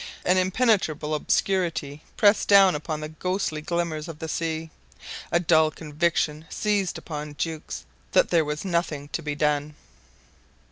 An 0.25 0.39
impenetrable 0.39 1.13
obscurity 1.13 2.01
pressed 2.17 2.47
down 2.47 2.73
upon 2.73 3.01
the 3.01 3.07
ghostly 3.09 3.61
glimmers 3.61 4.07
of 4.07 4.17
the 4.17 4.27
sea. 4.27 4.71
A 5.31 5.39
dull 5.39 5.69
conviction 5.69 6.45
seized 6.49 6.97
upon 6.97 7.35
Jukes 7.35 7.85
that 8.13 8.31
there 8.31 8.43
was 8.43 8.65
nothing 8.65 9.09
to 9.09 9.21
be 9.21 9.35
done. 9.35 9.75